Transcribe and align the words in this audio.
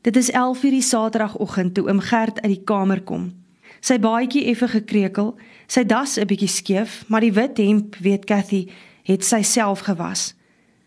Dit 0.00 0.16
is 0.16 0.30
11:00 0.30 0.70
die 0.70 0.82
Saterdagoggend 0.82 1.74
toe 1.74 1.88
oom 1.88 2.00
Gert 2.00 2.40
uit 2.40 2.52
die 2.52 2.64
kamer 2.64 3.02
kom. 3.02 3.32
Sy 3.80 3.98
baadjie 3.98 4.44
effe 4.44 4.68
gekrekel, 4.68 5.34
sy 5.66 5.84
das 5.84 6.16
'n 6.18 6.26
bietjie 6.26 6.48
skeef, 6.48 7.04
maar 7.08 7.20
die 7.20 7.32
wit 7.32 7.56
hemp, 7.56 7.96
weet 7.96 8.24
Cathy, 8.24 8.68
het 9.02 9.24
sy 9.24 9.42
self 9.42 9.80
gewas. 9.80 10.34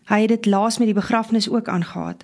Hy 0.04 0.20
het 0.20 0.28
dit 0.28 0.46
laas 0.46 0.78
met 0.78 0.86
die 0.86 1.00
begrafnis 1.00 1.48
ook 1.48 1.68
aangegaan. 1.68 2.16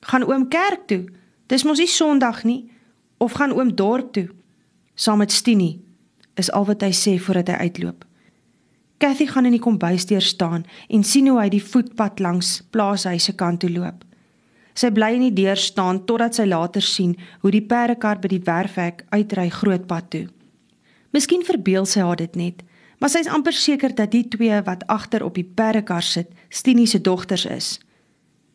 Gaan 0.00 0.24
oom 0.24 0.48
kerk 0.48 0.86
toe. 0.86 1.04
Dis 1.46 1.64
mos 1.64 1.78
nie 1.78 1.86
Sondag 1.86 2.44
nie 2.44 2.70
of 3.18 3.32
gaan 3.32 3.52
oom 3.52 3.74
dorp 3.74 4.12
toe 4.12 4.28
saam 4.94 5.18
met 5.18 5.32
Stinie 5.32 5.80
is 6.34 6.50
al 6.50 6.64
wat 6.64 6.82
hy 6.82 6.90
sê 6.90 7.18
voordat 7.20 7.48
hy 7.48 7.68
uitloop. 7.68 8.04
Cathy 8.98 9.26
gaan 9.26 9.46
in 9.46 9.56
die 9.56 9.62
kombuisdeur 9.62 10.22
staan 10.22 10.64
en 10.88 11.04
sien 11.04 11.28
hoe 11.28 11.40
hy 11.40 11.48
die 11.48 11.62
voetpad 11.62 12.22
langs 12.22 12.62
plaashuise 12.70 13.34
kant 13.38 13.60
toe 13.60 13.70
loop. 13.70 14.04
Sy 14.74 14.90
bly 14.90 15.12
in 15.14 15.28
die 15.28 15.42
deur 15.42 15.56
staan 15.56 16.02
totdat 16.06 16.34
sy 16.34 16.46
later 16.50 16.82
sien 16.82 17.14
hoe 17.42 17.50
die 17.54 17.62
perdekar 17.62 18.18
by 18.18 18.28
die 18.32 18.42
werfhek 18.42 19.04
uitry 19.14 19.48
grootpad 19.54 20.10
toe. 20.10 20.26
Miskien 21.14 21.44
verbeel 21.46 21.86
sy 21.86 22.02
haar 22.02 22.18
dit 22.18 22.34
net, 22.34 22.64
maar 22.98 23.12
sy 23.12 23.22
is 23.22 23.30
amper 23.30 23.54
seker 23.54 23.94
dat 23.94 24.10
die 24.10 24.24
twee 24.28 24.58
wat 24.66 24.82
agter 24.90 25.22
op 25.22 25.38
die 25.38 25.46
perdekar 25.46 26.02
sit, 26.02 26.32
Stinie 26.50 26.86
se 26.86 26.98
dogters 26.98 27.46
is. 27.46 27.78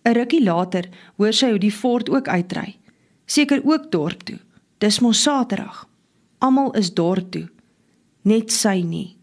'n 0.05 0.15
Rukkie 0.15 0.43
later 0.43 0.89
hoor 1.17 1.33
sy 1.33 1.51
hoe 1.51 1.59
die 1.59 1.71
fort 1.71 2.09
ook 2.09 2.27
uitry. 2.27 2.77
Seker 3.25 3.61
ook 3.63 3.91
dorp 3.91 4.23
toe. 4.23 4.39
Dis 4.79 4.99
mos 4.99 5.21
Saterdag. 5.21 5.87
Almal 6.39 6.71
is 6.75 6.93
dorp 6.93 7.31
toe. 7.31 7.49
Net 8.23 8.51
sy 8.51 8.81
nie. 8.81 9.17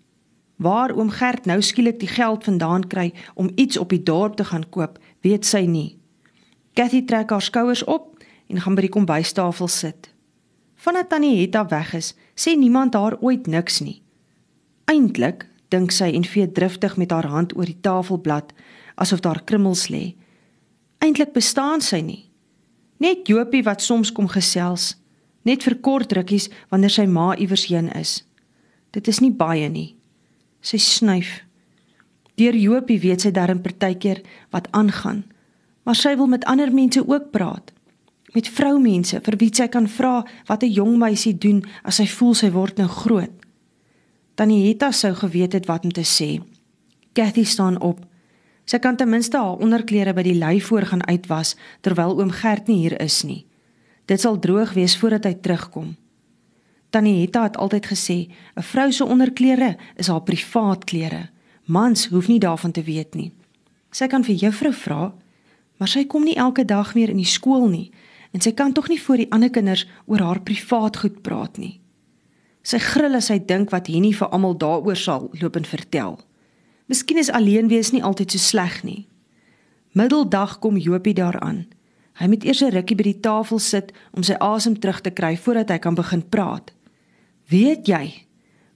Waar 0.57 0.93
oom 0.97 1.11
Gert 1.11 1.47
nou 1.47 1.61
skielik 1.63 2.01
die 2.01 2.09
geld 2.09 2.45
vandaan 2.45 2.87
kry 2.89 3.13
om 3.35 3.51
iets 3.57 3.77
op 3.77 3.89
die 3.89 4.03
dorp 4.03 4.37
te 4.37 4.45
gaan 4.45 4.69
koop, 4.71 4.99
weet 5.21 5.45
sy 5.45 5.67
nie. 5.67 5.99
Cathy 6.77 7.05
trek 7.09 7.31
haar 7.31 7.43
skouers 7.43 7.85
op 7.85 8.19
en 8.47 8.61
gaan 8.61 8.75
by 8.77 8.83
die 8.85 8.93
kombuistafel 8.93 9.69
sit. 9.73 10.11
Vandat 10.77 11.09
Tannie 11.09 11.39
Hetta 11.39 11.63
weg 11.71 11.95
is, 11.97 12.11
sê 12.37 12.53
niemand 12.53 12.95
haar 12.95 13.17
ooit 13.25 13.47
niks 13.49 13.81
nie. 13.81 14.03
Eintlik 14.85 15.47
dink 15.73 15.95
sy 15.97 16.11
en 16.13 16.27
vee 16.29 16.45
driftig 16.53 16.99
met 17.01 17.15
haar 17.17 17.31
hand 17.33 17.55
oor 17.57 17.65
die 17.65 17.81
tafelblad 17.81 18.53
asof 19.01 19.23
daar 19.25 19.41
krummels 19.49 19.87
lê. 19.89 20.19
Eintlik 21.01 21.33
bestaan 21.33 21.81
sy 21.81 22.03
nie. 22.05 22.27
Net 23.01 23.25
Jopie 23.25 23.65
wat 23.65 23.81
soms 23.81 24.13
kom 24.13 24.29
gesels, 24.29 24.99
net 25.49 25.65
vir 25.65 25.79
kort 25.81 26.13
rukkies 26.13 26.51
wanneer 26.69 26.93
sy 26.93 27.07
ma 27.09 27.31
iewers 27.41 27.65
heen 27.71 27.89
is. 27.97 28.19
Dit 28.93 29.09
is 29.09 29.23
nie 29.25 29.33
baie 29.33 29.71
nie. 29.73 29.95
Sy 30.61 30.77
snuif. 30.77 31.41
Deur 32.37 32.57
Jopie 32.57 33.01
weet 33.01 33.25
sy 33.25 33.33
darm 33.33 33.65
partykeer 33.65 34.21
wat 34.53 34.69
aangaan 34.77 35.25
maar 35.87 35.95
sy 35.95 36.17
wil 36.19 36.27
met 36.27 36.45
ander 36.51 36.73
mense 36.75 37.01
ook 37.07 37.31
praat. 37.31 37.71
Met 38.35 38.49
vroumense 38.51 39.21
vir 39.23 39.37
wie 39.39 39.53
sy 39.55 39.69
kan 39.71 39.87
vra 39.89 40.25
wat 40.49 40.63
'n 40.63 40.73
jong 40.73 40.99
meisie 40.99 41.39
doen 41.39 41.65
as 41.83 41.97
sy 41.97 42.07
voel 42.07 42.35
sy 42.35 42.51
word 42.51 42.77
nou 42.77 42.89
groot. 42.89 43.31
Tannie 44.35 44.67
Hetta 44.67 44.91
sou 44.93 45.15
geweet 45.15 45.53
het 45.53 45.67
wat 45.67 45.85
om 45.85 45.93
te 45.93 46.05
sê. 46.05 46.43
Cathy 47.13 47.45
staan 47.45 47.81
op. 47.81 48.05
Sy 48.65 48.79
kan 48.79 48.97
ten 48.97 49.09
minste 49.09 49.39
haar 49.39 49.57
onderklere 49.57 50.13
by 50.13 50.23
die 50.23 50.35
lei 50.35 50.61
voor 50.61 50.83
gaan 50.83 51.07
uitwas 51.07 51.57
terwyl 51.81 52.19
oom 52.19 52.31
Gert 52.31 52.67
nie 52.67 52.77
hier 52.77 53.01
is 53.01 53.23
nie. 53.23 53.47
Dit 54.05 54.21
sal 54.21 54.39
droog 54.39 54.73
wees 54.73 54.97
voordat 54.97 55.25
hy 55.25 55.35
terugkom. 55.35 55.97
Tannie 56.91 57.21
Hetta 57.21 57.43
het 57.43 57.57
altyd 57.57 57.87
gesê, 57.87 58.29
'n 58.57 58.63
vrou 58.63 58.93
se 58.93 59.05
onderklere 59.05 59.77
is 59.97 60.09
haar 60.09 60.23
privaat 60.23 60.85
klere. 60.85 61.31
Mans 61.65 62.07
hoef 62.07 62.29
nie 62.29 62.39
daarvan 62.39 62.73
te 62.73 62.83
weet 62.83 63.15
nie. 63.15 63.33
Sy 63.91 64.07
kan 64.07 64.25
vir 64.25 64.35
juffrou 64.35 64.73
vra, 64.73 65.15
maar 65.79 65.89
sy 65.89 66.05
kom 66.05 66.25
nie 66.25 66.37
elke 66.37 66.65
dag 66.65 66.95
meer 66.95 67.11
in 67.11 67.21
die 67.21 67.29
skool 67.29 67.69
nie 67.69 67.91
en 68.33 68.43
sy 68.43 68.53
kan 68.53 68.73
tog 68.73 68.89
nie 68.89 69.01
voor 69.01 69.17
die 69.17 69.31
ander 69.33 69.51
kinders 69.51 69.87
oor 70.07 70.21
haar 70.21 70.43
privaat 70.45 70.97
goed 71.01 71.23
praat 71.23 71.57
nie. 71.59 71.81
Sy 72.67 72.81
gril 72.83 73.15
as 73.17 73.31
sy 73.31 73.39
dink 73.39 73.71
wat 73.73 73.87
Henny 73.89 74.11
vir 74.13 74.29
almal 74.35 74.57
daaroor 74.59 74.99
sal 74.99 75.31
loop 75.41 75.57
en 75.57 75.69
vertel. 75.69 76.19
Miskien 76.91 77.19
is 77.23 77.31
alleen 77.31 77.71
wees 77.71 77.93
nie 77.95 78.03
altyd 78.03 78.35
so 78.35 78.43
sleg 78.43 78.83
nie. 78.85 79.07
Middeldag 79.97 80.59
kom 80.61 80.77
Jopie 80.77 81.15
daaraan. 81.15 81.65
Hy 82.21 82.27
moet 82.29 82.45
eers 82.45 82.63
'n 82.63 82.73
rukkie 82.73 82.97
by 82.97 83.03
die 83.03 83.21
tafel 83.21 83.59
sit 83.59 83.93
om 84.13 84.23
sy 84.23 84.37
asem 84.41 84.79
terug 84.79 85.01
te 85.01 85.11
kry 85.11 85.37
voordat 85.37 85.71
hy 85.71 85.79
kan 85.79 85.95
begin 85.95 86.23
praat. 86.29 86.73
Weet 87.49 87.87
jy? 87.87 88.27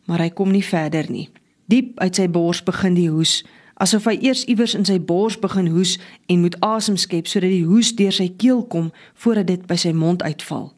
Maar 0.06 0.18
hy 0.18 0.30
kom 0.30 0.50
nie 0.50 0.64
verder 0.64 1.10
nie. 1.10 1.28
Diep 1.66 1.98
uit 2.00 2.14
sy 2.16 2.28
bors 2.28 2.62
begin 2.62 2.94
die 2.94 3.10
hoes 3.10 3.44
asof 3.80 4.04
hy 4.04 4.18
eers 4.20 4.44
iewers 4.44 4.74
in 4.76 4.84
sy 4.84 4.98
bors 5.00 5.38
begin 5.40 5.70
hoes 5.72 5.96
en 6.28 6.42
moet 6.44 6.56
asem 6.64 6.98
skep 7.00 7.28
sodat 7.30 7.52
die 7.52 7.64
hoes 7.64 7.94
deur 7.96 8.12
sy 8.12 8.28
keel 8.28 8.60
kom 8.68 8.90
voordat 9.24 9.48
dit 9.48 9.66
by 9.66 9.78
sy 9.80 9.92
mond 9.96 10.22
uitval. 10.22 10.70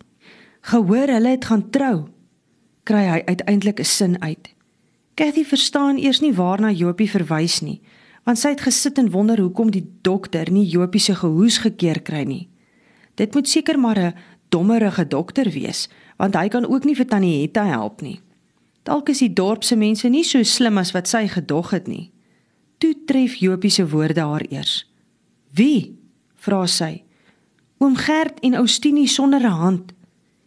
Gehoor 0.71 1.11
hulle 1.11 1.33
het 1.35 1.49
gaan 1.51 1.65
trou, 1.75 1.97
kry 2.87 3.03
hy 3.09 3.23
uiteindelik 3.27 3.81
'n 3.81 3.85
sin 3.85 4.23
uit. 4.23 4.49
Cathy 5.15 5.45
verstaan 5.45 5.99
eers 5.99 6.21
nie 6.21 6.33
waarna 6.33 6.71
Jopie 6.71 7.11
verwys 7.11 7.61
nie, 7.61 7.81
want 8.25 8.39
sy 8.39 8.55
het 8.55 8.61
gesit 8.61 8.99
en 8.99 9.11
wonder 9.11 9.41
hoekom 9.41 9.71
die 9.71 9.87
dokter 10.03 10.51
nie 10.51 10.65
Jopie 10.65 11.01
se 11.01 11.15
gehoes 11.15 11.59
gekeer 11.59 12.03
kry 12.03 12.23
nie. 12.23 12.49
Dit 13.15 13.35
moet 13.35 13.49
seker 13.49 13.79
maar 13.79 13.99
'n 13.99 14.15
dommerige 14.49 15.07
dokter 15.09 15.51
wees, 15.51 15.89
want 16.17 16.35
hy 16.35 16.49
kan 16.49 16.67
ook 16.67 16.85
nie 16.85 16.95
vir 16.95 17.07
Tannie 17.07 17.41
Hetta 17.41 17.65
help 17.65 18.01
nie. 18.01 18.21
Dalk 18.83 19.09
is 19.09 19.19
die 19.19 19.33
dorp 19.33 19.65
se 19.65 19.77
mense 19.77 20.09
nie 20.09 20.25
so 20.25 20.43
slim 20.43 20.79
as 20.79 20.93
wat 20.93 21.09
sy 21.09 21.29
gedog 21.29 21.71
het 21.71 21.89
nie. 21.89 22.12
Toe 22.83 22.97
tref 23.07 23.37
Jopie 23.39 23.71
se 23.71 23.89
woorde 23.89 24.21
haar 24.21 24.43
eers. 24.51 24.91
"Wie?" 25.55 25.99
vra 26.35 26.67
sy. 26.67 27.05
"Oom 27.79 27.97
Gert 27.97 28.41
en 28.41 28.55
Oustinie 28.55 29.07
sonder 29.07 29.41
'n 29.41 29.59
hand." 29.63 29.93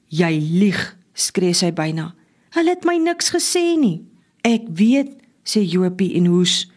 "Jy 0.07 0.40
lieg," 0.51 0.97
skree 1.13 1.53
sy 1.53 1.72
byna. 1.73 2.16
"Hulle 2.50 2.69
het 2.69 2.84
my 2.84 2.97
niks 2.97 3.29
gesê 3.29 3.79
nie." 3.79 4.03
"Ek 4.41 4.62
weet," 4.68 5.12
sê 5.44 5.62
Jopie 5.63 6.13
en 6.16 6.25
hoes. 6.25 6.72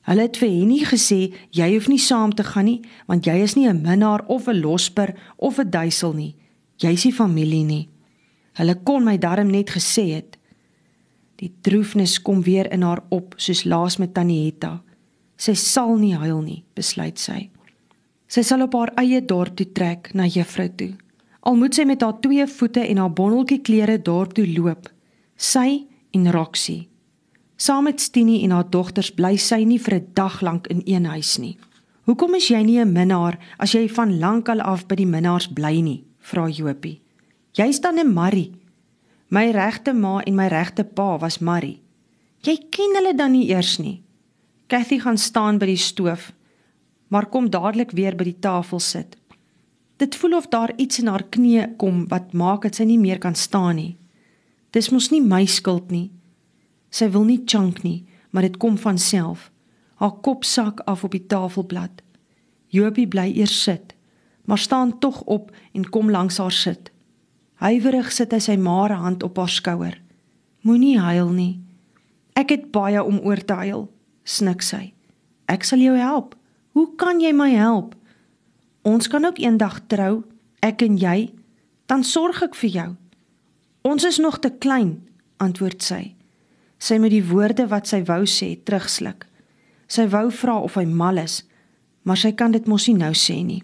"Hulle 0.00 0.20
het 0.20 0.36
vir 0.36 0.48
Henny 0.48 0.84
gesê 0.84 1.34
jy 1.50 1.72
hoef 1.72 1.88
nie 1.88 1.98
saam 1.98 2.34
te 2.34 2.44
gaan 2.44 2.64
nie, 2.64 2.80
want 3.06 3.24
jy 3.24 3.42
is 3.42 3.54
nie 3.54 3.68
'n 3.68 3.82
minnaar 3.82 4.24
of 4.26 4.48
'n 4.48 4.60
losper 4.60 5.14
of 5.36 5.58
'n 5.58 5.70
duisel 5.70 6.12
nie. 6.12 6.36
Jy's 6.76 7.04
nie 7.04 7.12
familie 7.12 7.64
nie." 7.64 7.88
Hulle 8.52 8.82
kon 8.84 9.04
my 9.04 9.18
darm 9.18 9.50
net 9.50 9.70
gesê 9.70 10.14
het. 10.14 10.38
Die 11.36 11.52
droefnis 11.60 12.22
kom 12.22 12.42
weer 12.42 12.70
in 12.72 12.82
haar 12.82 13.02
op 13.08 13.34
soos 13.36 13.64
laas 13.64 13.98
met 13.98 14.14
Tannie 14.14 14.44
Hetta. 14.44 14.82
Sy 15.36 15.54
sal 15.58 15.96
nie 15.98 16.14
huil 16.14 16.40
nie, 16.42 16.62
besluit 16.74 17.18
sy. 17.18 17.50
Sy 18.30 18.42
sal 18.42 18.62
op 18.62 18.74
haar 18.78 18.92
eie 19.00 19.20
dorp 19.20 19.56
toe 19.58 19.66
trek 19.74 20.12
na 20.14 20.26
juffrou 20.30 20.68
toe. 20.78 20.92
Al 21.44 21.58
moet 21.60 21.74
sy 21.76 21.84
met 21.84 22.02
haar 22.02 22.20
twee 22.24 22.46
voete 22.46 22.86
en 22.86 23.02
haar 23.02 23.12
bondeltjie 23.12 23.60
klere 23.66 23.98
dorp 24.00 24.32
toe 24.34 24.46
loop. 24.48 24.88
Sy 25.36 25.84
en 26.14 26.30
Roxy. 26.32 26.86
Saam 27.56 27.84
met 27.84 28.00
Stinie 28.00 28.42
en 28.44 28.54
haar 28.54 28.70
dogters 28.70 29.12
bly 29.14 29.36
sy 29.36 29.64
nie 29.64 29.78
vir 29.78 29.94
'n 29.94 30.08
dag 30.14 30.40
lank 30.40 30.66
in 30.66 30.82
een 30.86 31.04
huis 31.04 31.38
nie. 31.38 31.58
Hoekom 32.04 32.34
is 32.34 32.48
jy 32.48 32.62
nie 32.62 32.80
'n 32.80 32.92
minnaar 32.92 33.38
as 33.58 33.72
jy 33.72 33.88
van 33.88 34.18
lankal 34.18 34.60
af 34.60 34.86
by 34.86 34.94
die 34.94 35.06
minnaars 35.06 35.48
bly 35.48 35.80
nie? 35.80 36.04
vra 36.20 36.48
Jopie. 36.48 37.00
Jy's 37.52 37.80
dan 37.80 37.98
'n 37.98 38.12
Marie. 38.12 38.52
My 39.34 39.50
regte 39.50 39.92
ma 39.92 40.20
en 40.22 40.34
my 40.38 40.46
regte 40.46 40.84
pa 40.84 41.16
was 41.18 41.40
Marie. 41.42 41.80
Jy 42.46 42.54
ken 42.70 42.92
hulle 42.94 43.14
dan 43.18 43.32
nie 43.34 43.48
eers 43.50 43.78
nie. 43.82 43.96
Cathy 44.70 45.00
gaan 45.02 45.18
staan 45.18 45.58
by 45.58 45.66
die 45.72 45.80
stoof, 45.80 46.28
maar 47.10 47.26
kom 47.32 47.48
dadelik 47.50 47.96
weer 47.98 48.14
by 48.14 48.28
die 48.28 48.38
tafel 48.38 48.78
sit. 48.78 49.16
Dit 49.98 50.14
voel 50.20 50.36
of 50.38 50.46
daar 50.54 50.74
iets 50.78 51.02
in 51.02 51.10
haar 51.10 51.26
knie 51.34 51.66
kom 51.82 52.04
wat 52.12 52.30
maak 52.30 52.68
dat 52.68 52.78
sy 52.78 52.86
nie 52.86 53.00
meer 53.00 53.18
kan 53.18 53.34
staan 53.34 53.80
nie. 53.80 53.96
Dis 54.70 54.92
mos 54.94 55.10
nie 55.10 55.22
my 55.24 55.42
skuld 55.50 55.90
nie. 55.90 56.12
Sy 56.94 57.10
wil 57.10 57.26
nie 57.26 57.42
chunk 57.42 57.82
nie, 57.82 58.04
maar 58.30 58.46
dit 58.46 58.60
kom 58.62 58.78
van 58.78 58.98
self. 58.98 59.50
Haar 59.98 60.14
kop 60.22 60.46
sak 60.46 60.84
af 60.86 61.02
op 61.02 61.14
die 61.16 61.26
tafelblad. 61.26 62.02
Jopie 62.70 63.10
bly 63.10 63.32
eers 63.34 63.56
sit, 63.66 63.96
maar 64.46 64.62
staan 64.62 64.98
tog 64.98 65.22
op 65.26 65.50
en 65.72 65.90
kom 65.90 66.10
langs 66.10 66.38
haar 66.38 66.54
sit. 66.54 66.93
Huiwerig 67.64 68.10
sit 68.12 68.34
hy 68.36 68.42
sy 68.44 68.54
mare 68.60 68.98
hand 69.00 69.22
op 69.24 69.38
haar 69.40 69.48
skouer. 69.48 69.94
Moenie 70.68 70.98
huil 71.00 71.30
nie. 71.32 71.52
Ek 72.36 72.50
het 72.52 72.66
baie 72.74 73.00
om 73.00 73.22
oor 73.24 73.40
te 73.40 73.56
huil 73.56 73.86
snik 74.28 74.60
sy. 74.64 74.90
Ek 75.48 75.64
sal 75.64 75.80
jou 75.80 75.94
help. 75.96 76.34
Hoe 76.76 76.90
kan 77.00 77.22
jy 77.22 77.30
my 77.36 77.50
help? 77.54 77.94
Ons 78.84 79.08
kan 79.08 79.24
ook 79.24 79.40
eendag 79.40 79.78
trou, 79.88 80.24
ek 80.60 80.82
en 80.84 80.98
jy, 81.00 81.30
dan 81.88 82.04
sorg 82.04 82.42
ek 82.44 82.56
vir 82.58 82.70
jou. 82.74 82.90
Ons 83.88 84.04
is 84.08 84.20
nog 84.20 84.42
te 84.44 84.50
klein, 84.52 84.98
antwoord 85.40 85.84
sy. 85.84 86.02
Sy 86.76 86.98
met 87.00 87.14
die 87.14 87.24
woorde 87.24 87.68
wat 87.72 87.88
sy 87.88 88.02
wou 88.04 88.24
sê 88.28 88.54
terugsluk. 88.60 89.24
Sy 89.88 90.04
wou 90.12 90.26
vra 90.32 90.58
of 90.64 90.76
hy 90.76 90.84
mal 90.88 91.20
is, 91.22 91.42
maar 92.04 92.20
sy 92.20 92.34
kan 92.36 92.52
dit 92.52 92.68
mos 92.68 92.88
nie 92.90 92.98
nou 93.00 93.12
sê 93.16 93.40
nie. 93.44 93.62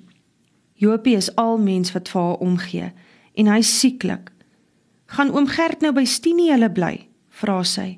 Jopie 0.81 1.19
is 1.20 1.29
al 1.37 1.61
mens 1.61 1.93
wat 1.93 2.08
vir 2.08 2.23
haar 2.23 2.44
omgee 2.44 2.93
en 3.41 3.49
hy 3.49 3.61
sieklik. 3.65 4.31
Gaan 5.17 5.33
oom 5.35 5.49
Gert 5.51 5.81
nou 5.83 5.95
by 5.97 6.05
Stinie 6.05 6.53
hulle 6.53 6.71
bly? 6.71 7.07
vra 7.41 7.63
sy. 7.65 7.95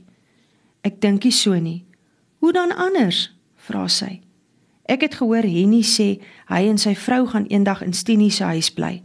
Ek 0.86 1.00
dink 1.02 1.26
nie 1.26 1.34
so 1.34 1.58
nie. 1.58 1.82
Hoe 2.38 2.52
dan 2.54 2.70
anders? 2.72 3.32
vra 3.66 3.88
sy. 3.90 4.20
Ek 4.90 5.04
het 5.06 5.16
gehoor 5.18 5.46
Henny 5.46 5.82
sê 5.86 6.20
hy 6.50 6.62
en 6.70 6.78
sy 6.78 6.94
vrou 6.98 7.24
gaan 7.30 7.46
eendag 7.50 7.82
in 7.82 7.94
Stinie 7.94 8.30
se 8.34 8.46
huis 8.46 8.70
bly. 8.74 9.00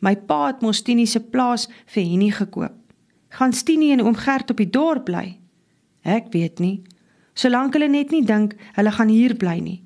My 0.00 0.14
pa 0.14 0.46
het 0.46 0.62
mos 0.62 0.82
Tini 0.86 1.06
se 1.06 1.20
plaas 1.20 1.66
vir 1.90 2.04
Henny 2.04 2.30
gekoop. 2.30 2.76
Gaan 3.34 3.52
Tini 3.52 3.90
en 3.92 4.04
oom 4.04 4.16
Gert 4.16 4.50
op 4.50 4.60
die 4.60 4.70
dorp 4.70 5.08
bly? 5.08 5.36
Ek 6.04 6.30
weet 6.32 6.62
nie. 6.62 6.80
Solank 7.34 7.74
hulle 7.76 7.90
net 7.90 8.12
nie 8.14 8.24
dink 8.24 8.54
hulle 8.78 8.92
gaan 8.94 9.12
hier 9.12 9.34
bly 9.36 9.58
nie. 9.60 9.82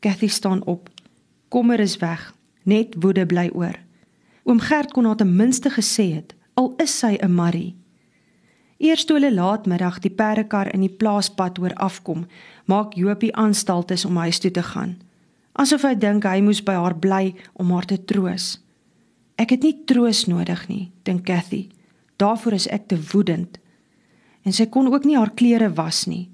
Cathy 0.00 0.28
staan 0.28 0.62
op. 0.66 0.90
Kommer 1.48 1.80
is 1.80 1.96
weg. 1.98 2.32
Net 2.64 2.94
woede 3.00 3.26
bly 3.26 3.48
oor. 3.52 3.74
Oom 4.48 4.60
Gert 4.64 4.94
kon 4.96 5.04
haar 5.04 5.16
ten 5.16 5.36
minste 5.36 5.68
gesê 5.70 6.06
het, 6.14 6.32
al 6.56 6.72
is 6.80 6.98
sy 6.98 7.18
'n 7.20 7.34
Marie. 7.34 7.76
Eers 8.78 9.04
toe 9.04 9.18
hulle 9.18 9.34
laatmiddag 9.34 9.98
die 9.98 10.10
perdekar 10.10 10.72
in 10.74 10.80
die 10.80 10.96
plaaspad 11.00 11.58
oor 11.58 11.74
afkom, 11.74 12.26
maak 12.64 12.94
Jopie 12.94 13.34
aanstaltes 13.36 14.04
om 14.04 14.16
huis 14.16 14.38
toe 14.38 14.50
te 14.50 14.62
gaan. 14.62 14.96
Asof 15.52 15.82
hy 15.82 15.94
dink 15.94 16.24
hy 16.24 16.40
moes 16.40 16.62
by 16.62 16.72
haar 16.72 16.96
bly 16.98 17.34
om 17.52 17.70
haar 17.70 17.84
te 17.84 18.04
troos. 18.04 18.60
Ek 19.36 19.50
het 19.50 19.62
nie 19.62 19.84
troos 19.84 20.26
nodig 20.26 20.68
nie, 20.68 20.90
dink 21.02 21.26
Cathy. 21.26 21.68
Daarvoor 22.16 22.52
is 22.52 22.68
ek 22.68 22.88
te 22.88 22.98
woedend. 23.12 23.58
En 24.42 24.52
sy 24.52 24.66
kon 24.66 24.86
ook 24.86 25.04
nie 25.04 25.16
haar 25.16 25.34
klere 25.34 25.74
was 25.74 26.06
nie. 26.06 26.30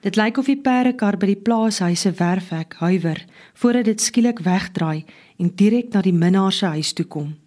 Dit 0.00 0.16
lyk 0.16 0.38
of 0.38 0.46
die 0.46 0.56
perdekar 0.56 1.16
by 1.16 1.26
die 1.26 1.42
plaashuise 1.44 2.12
werfhek 2.12 2.74
huiwer 2.74 3.24
voordat 3.54 3.84
dit 3.84 4.00
skielik 4.00 4.38
wegdraai 4.38 5.04
en 5.38 5.52
direk 5.54 5.92
na 5.92 6.00
die 6.02 6.12
minnaar 6.12 6.52
se 6.52 6.66
huis 6.66 6.92
toe 6.92 7.06
kom. 7.06 7.41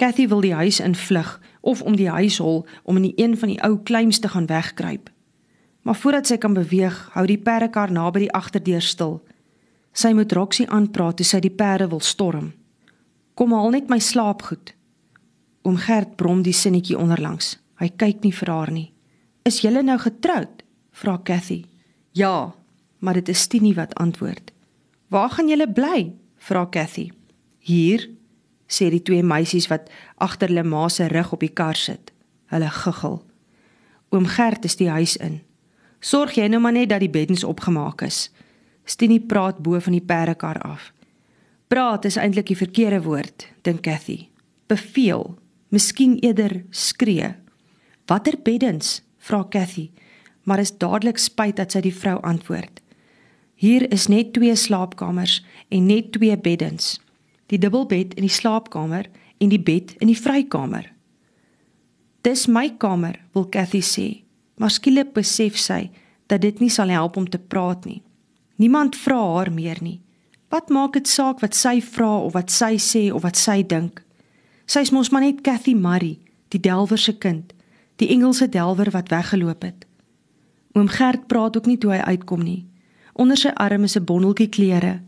Cathy 0.00 0.28
wil 0.28 0.40
die 0.40 0.54
huis 0.54 0.80
invlug 0.80 1.34
of 1.60 1.82
om 1.82 1.96
die 1.96 2.08
huishol 2.08 2.62
om 2.88 2.96
in 2.96 3.10
die 3.10 3.16
een 3.20 3.36
van 3.36 3.50
die 3.52 3.60
ou 3.60 3.76
kleims 3.84 4.18
te 4.18 4.28
gaan 4.32 4.46
wegkruip. 4.48 5.10
Maar 5.84 5.96
voordat 5.96 6.26
sy 6.26 6.38
kan 6.40 6.54
beweeg, 6.56 6.96
hou 7.12 7.26
die 7.28 7.38
perdekar 7.38 7.92
naby 7.92 8.24
die 8.24 8.32
agterdeur 8.32 8.80
stil. 8.80 9.18
Sy 9.92 10.14
moet 10.16 10.32
Roxy 10.32 10.64
aanpraat 10.68 11.18
toe 11.20 11.26
sy 11.26 11.40
die 11.44 11.52
perde 11.52 11.90
wil 11.92 12.00
storm. 12.00 12.52
Kom 13.36 13.52
haal 13.52 13.74
net 13.76 13.90
my 13.92 13.98
slaapgoed. 14.00 14.72
Oom 15.68 15.76
Gert 15.76 16.16
brom 16.16 16.40
die 16.46 16.56
sinnetjie 16.56 16.96
onderlangs. 16.96 17.58
Hy 17.80 17.90
kyk 18.00 18.24
nie 18.24 18.32
vir 18.32 18.52
haar 18.52 18.72
nie. 18.72 18.88
Is 19.44 19.60
julle 19.60 19.82
nou 19.84 19.98
getroud? 20.00 20.64
vra 20.96 21.18
Cathy. 21.24 21.64
Ja, 22.16 22.54
maar 22.98 23.20
dit 23.20 23.28
is 23.28 23.46
Tini 23.46 23.74
wat 23.76 23.94
antwoord. 24.00 24.52
Waar 25.08 25.30
gaan 25.36 25.48
julle 25.48 25.68
bly? 25.68 26.12
vra 26.36 26.64
Cathy. 26.72 27.10
Hier, 27.58 28.08
sê 28.70 28.90
die 28.92 29.02
twee 29.02 29.22
meisies 29.26 29.66
wat 29.70 29.90
agter 30.22 30.52
hulle 30.52 30.64
ma 30.64 30.86
se 30.88 31.08
rug 31.10 31.32
op 31.34 31.42
die 31.42 31.52
kar 31.52 31.76
sit. 31.76 32.12
Hulle 32.54 32.70
guggel. 32.70 33.18
Oom 34.14 34.26
Gert 34.26 34.64
is 34.64 34.78
die 34.78 34.90
huis 34.90 35.16
in. 35.18 35.40
Sorg 36.00 36.38
jy 36.38 36.46
nou 36.48 36.62
maar 36.62 36.74
net 36.74 36.90
dat 36.90 37.02
die 37.02 37.10
beddens 37.10 37.44
opgemaak 37.44 38.02
is. 38.06 38.28
Stini 38.84 39.20
praat 39.20 39.58
bo 39.62 39.80
van 39.80 39.94
die 39.94 40.04
perdekar 40.04 40.62
af. 40.66 40.92
Praat 41.68 42.06
is 42.08 42.18
eintlik 42.18 42.48
die 42.50 42.58
verkeerde 42.58 43.02
woord, 43.02 43.46
dink 43.62 43.84
Cathy. 43.86 44.30
Beveel, 44.66 45.36
miskien 45.70 46.16
eerder 46.24 46.62
skree. 46.70 47.34
Watter 48.06 48.38
beddens? 48.42 49.02
vra 49.20 49.44
Cathy 49.44 49.90
maar 50.42 50.58
is 50.58 50.76
dadelik 50.76 51.18
spyt 51.18 51.56
dat 51.56 51.70
sy 51.72 51.82
die 51.84 51.94
vrou 51.94 52.16
antwoord. 52.26 52.80
Hier 53.60 53.84
is 53.92 54.08
net 54.08 54.32
twee 54.32 54.56
slaapkamers 54.56 55.40
en 55.68 55.86
net 55.86 56.12
twee 56.16 56.36
beddens. 56.38 56.96
Die 57.50 57.58
dubbelbed 57.58 58.14
in 58.14 58.26
die 58.26 58.32
slaapkamer 58.32 59.08
en 59.42 59.50
die 59.50 59.60
bed 59.60 59.96
in 59.98 60.10
die 60.10 60.18
vrykamer. 60.18 60.86
Dis 62.22 62.46
my 62.46 62.68
kamer, 62.78 63.16
wil 63.32 63.48
Cathy 63.48 63.80
sê, 63.80 64.08
maar 64.60 64.70
skielik 64.70 65.14
besef 65.16 65.56
sy 65.58 65.88
dat 66.30 66.44
dit 66.44 66.60
nie 66.60 66.70
sal 66.70 66.92
help 66.92 67.16
om 67.16 67.26
te 67.26 67.40
praat 67.40 67.86
nie. 67.88 68.02
Niemand 68.60 68.96
vra 69.00 69.18
haar 69.34 69.50
meer 69.52 69.80
nie. 69.82 69.98
Wat 70.52 70.68
maak 70.68 70.98
dit 70.98 71.08
saak 71.08 71.40
wat 71.40 71.56
sy 71.56 71.78
vra 71.80 72.10
of 72.20 72.34
wat 72.36 72.50
sy 72.52 72.76
sê 72.76 73.08
of 73.14 73.24
wat 73.24 73.38
sy 73.40 73.62
dink? 73.62 74.02
Sy's 74.70 74.92
mos 74.94 75.10
maar 75.10 75.24
net 75.24 75.40
Cathy 75.46 75.74
Murray, 75.74 76.18
die 76.52 76.60
delwer 76.60 76.98
se 76.98 77.16
kind, 77.18 77.54
die 77.98 78.10
Engelse 78.12 78.48
delwer 78.50 78.90
wat 78.94 79.10
weggeloop 79.10 79.64
het. 79.64 79.86
Oom 80.76 80.90
Gert 80.92 81.26
praat 81.26 81.56
ook 81.56 81.66
nie 81.66 81.78
toe 81.78 81.94
hy 81.96 82.02
uitkom 82.14 82.44
nie. 82.44 82.66
Onder 83.14 83.38
sy 83.38 83.50
arm 83.56 83.84
is 83.84 83.96
'n 83.96 84.04
bondeltjie 84.04 84.48
klere. 84.48 85.00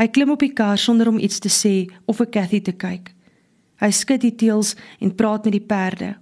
Hy 0.00 0.06
klim 0.08 0.30
op 0.32 0.40
die 0.40 0.54
kar 0.56 0.78
sonder 0.80 1.10
om 1.10 1.18
iets 1.20 1.42
te 1.44 1.50
sê 1.52 1.84
of 2.08 2.16
vir 2.22 2.30
Cathy 2.32 2.62
te 2.64 2.72
kyk. 2.72 3.10
Hy 3.84 3.90
skud 3.92 4.22
die 4.24 4.32
teels 4.32 4.72
en 4.96 5.12
praat 5.12 5.44
met 5.44 5.52
die 5.52 5.66
perde. 5.72 6.16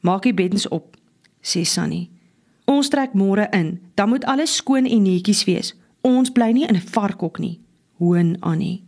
"Maak 0.00 0.22
die 0.22 0.32
beddens 0.32 0.68
op," 0.68 0.96
sê 1.42 1.64
Sunny. 1.64 2.08
"Ons 2.64 2.88
trek 2.88 3.12
môre 3.12 3.48
in, 3.52 3.80
dan 3.94 4.08
moet 4.08 4.24
alles 4.24 4.56
skoon 4.56 4.86
en 4.86 5.02
netjies 5.02 5.44
wees. 5.44 5.74
Ons 6.00 6.30
bly 6.30 6.52
nie 6.52 6.66
in 6.66 6.76
'n 6.76 6.80
varkhok 6.80 7.38
nie." 7.38 7.60
Hoon 7.98 8.36
Annie. 8.40 8.82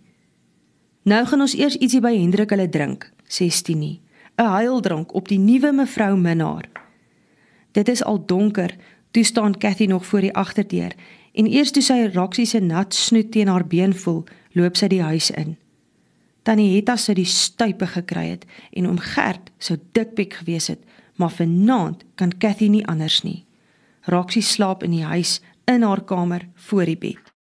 "Nou 1.04 1.26
gaan 1.26 1.40
ons 1.40 1.54
eers 1.54 1.76
ietsie 1.76 2.00
by 2.00 2.16
Hendrik 2.16 2.50
hulle 2.50 2.68
drink," 2.68 3.12
sê 3.28 3.50
Stini. 3.50 4.00
"’n 4.38 4.44
Huildrank 4.46 5.14
op 5.14 5.28
die 5.28 5.38
nuwe 5.38 5.72
mevrou 5.72 6.16
Minnar." 6.16 6.64
Dit 7.72 7.88
is 7.88 8.04
al 8.04 8.26
donker 8.26 8.76
Toe 9.10 9.24
staan 9.24 9.58
Cathy 9.58 9.84
nog 9.84 10.06
voor 10.06 10.20
die 10.20 10.34
agterdeur 10.34 10.92
en 11.32 11.46
eers 11.46 11.72
toe 11.74 11.82
sy 11.82 12.06
Roxie 12.14 12.46
se 12.46 12.60
nat 12.60 12.94
snoet 12.94 13.30
teen 13.32 13.48
haar 13.48 13.66
been 13.66 13.94
voel, 13.94 14.24
loop 14.52 14.76
sy 14.76 14.88
die 14.90 15.02
huis 15.02 15.30
in. 15.30 15.56
Tannie 16.42 16.72
Hetta 16.74 16.96
sou 16.96 17.14
die 17.14 17.28
stuipe 17.28 17.86
gekry 17.86 18.30
het 18.32 18.46
en 18.72 18.88
oom 18.88 18.98
Gert 19.12 19.52
sou 19.62 19.76
dikpek 19.94 20.40
gewees 20.40 20.70
het, 20.72 20.80
maar 21.20 21.32
vanaand 21.36 22.04
kan 22.16 22.32
Cathy 22.38 22.70
nie 22.72 22.86
anders 22.88 23.20
nie. 23.22 23.44
Roxie 24.08 24.42
slaap 24.42 24.82
in 24.82 24.96
die 24.96 25.04
huis 25.04 25.38
in 25.68 25.84
haar 25.84 26.02
kamer 26.04 26.48
voor 26.54 26.88
die 26.88 26.96
bed. 26.98 27.29